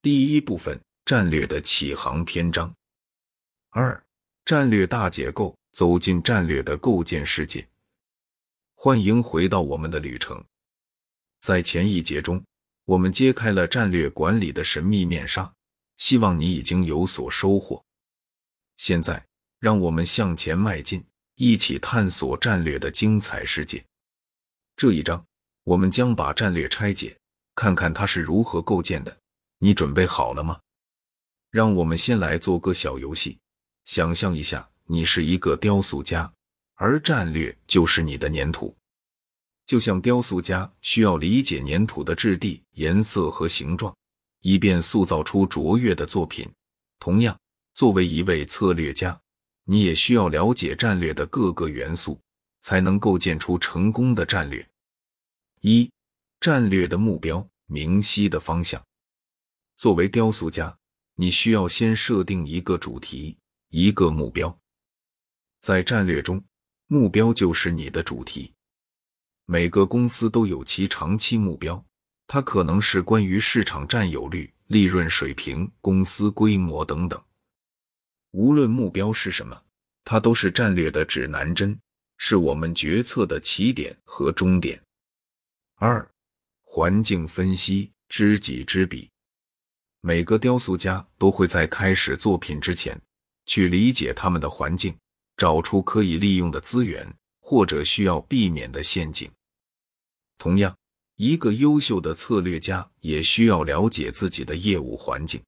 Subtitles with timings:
[0.00, 2.72] 第一部分：战略的起航篇章。
[3.70, 4.00] 二、
[4.44, 7.66] 战略大结构，走进战略的构建世界。
[8.76, 10.42] 欢迎回到我们的旅程。
[11.40, 12.40] 在前一节中，
[12.84, 15.52] 我们揭开了战略管理的神秘面纱，
[15.96, 17.84] 希望你已经有所收获。
[18.76, 19.26] 现在，
[19.58, 21.04] 让我们向前迈进，
[21.34, 23.84] 一起探索战略的精彩世界。
[24.76, 25.26] 这一章，
[25.64, 27.18] 我们将把战略拆解，
[27.56, 29.18] 看看它是如何构建的。
[29.58, 30.60] 你准备好了吗？
[31.50, 33.38] 让我们先来做个小游戏，
[33.84, 36.32] 想象一下，你是一个雕塑家，
[36.74, 38.76] 而战略就是你的粘土。
[39.66, 43.94] 就像雕塑家需要理解粘土的质地、颜色和形状，
[44.40, 46.48] 以便塑造出卓越的作品。
[46.98, 47.38] 同样，
[47.74, 49.18] 作为一位策略家，
[49.64, 52.18] 你也需要了解战略的各个元素，
[52.60, 54.66] 才能构建出成功的战略。
[55.60, 55.90] 一、
[56.40, 58.82] 战略的目标，明晰的方向。
[59.78, 60.76] 作为雕塑家，
[61.14, 64.58] 你需要先设定一个主题，一个目标。
[65.60, 66.44] 在战略中，
[66.88, 68.52] 目标就是你的主题。
[69.46, 71.82] 每个公司都有其长期目标，
[72.26, 77.22] 它可能是关于市场占有率、利润水平、公司规模等等。
[78.32, 79.62] 无论目标是什么，
[80.02, 81.78] 它都是战略的指南针，
[82.16, 84.82] 是我们决策的起点和终点。
[85.76, 86.04] 二、
[86.64, 89.08] 环境分析，知己知彼。
[90.00, 93.00] 每个雕塑家都会在开始作品之前，
[93.46, 94.96] 去理解他们的环境，
[95.36, 97.06] 找出可以利用的资源
[97.40, 99.30] 或者需要避免的陷阱。
[100.38, 100.76] 同样，
[101.16, 105.42] 一个优秀的策略家也需要了解自己的业务环境。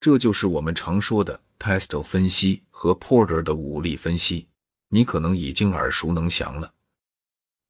[0.00, 4.48] 这就是我们常说的 Test 分析和 Porter 的武力分析。
[4.88, 6.70] 你可能已经耳熟能详了。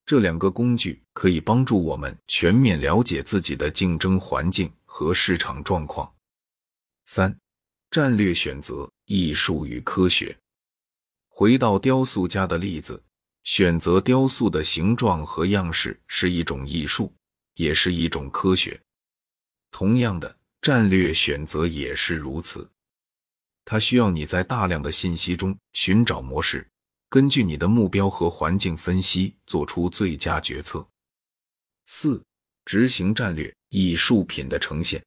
[0.04, 6.14] 这两个工具可以帮助我们全面了解自己的竞争环境和市场状况。
[7.06, 7.34] 三、
[7.90, 10.38] 战略选择艺术与科学。
[11.30, 13.02] 回到雕塑家的例子，
[13.42, 17.10] 选择雕塑的形状和样式是一种艺术，
[17.54, 18.78] 也是一种科学。
[19.70, 22.70] 同样的，战略选择也是如此。
[23.64, 26.68] 它需要你在大量的信息中寻找模式。
[27.08, 30.86] 根据你的目标和环境分析，做出最佳决策。
[31.86, 32.22] 四、
[32.66, 35.02] 执行战略艺术品的呈现。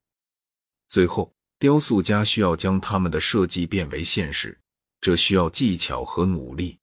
[0.89, 4.57] 最后，雕塑家需要将他们的设计变为现实，
[4.99, 6.75] 这需要技巧和努力。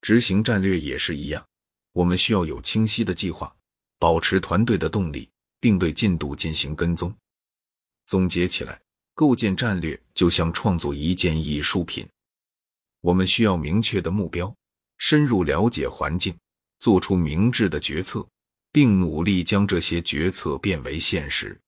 [0.00, 1.46] 执行战略也是一样，
[1.92, 3.54] 我们需要有清晰的计划，
[4.00, 7.14] 保持团队的动力，并对进度进行跟踪。
[8.06, 8.80] 总结起来，
[9.14, 12.08] 构建战略就像创作一件艺术品。
[13.02, 14.52] 我们需要明确的目标，
[14.96, 16.36] 深入了解环境，
[16.80, 18.26] 做出明智的决策，
[18.78, 21.60] 并努力将这些决策变为现实。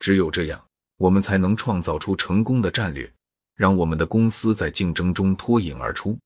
[0.00, 0.66] 只有这样，
[0.96, 3.08] 我们才能创造出成功的战略，
[3.54, 6.18] 让我们的公司在竞争中脱颖而出。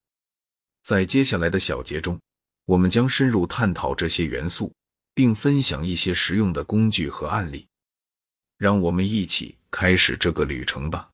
[0.82, 2.18] 在接下来的小节中，
[2.64, 4.72] 我们将深入探讨这些元素，
[5.12, 7.66] 并分享一些实用的工具和案例。
[8.56, 11.09] 让我们一起开始这个旅程吧。